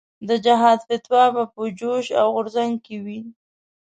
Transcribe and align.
د 0.27 0.29
جهاد 0.45 0.79
فتوا 0.87 1.23
به 1.35 1.43
په 1.53 1.61
جوش 1.79 2.05
او 2.19 2.27
غورځنګ 2.35 2.73
کې 2.85 2.97
وي. 3.05 3.19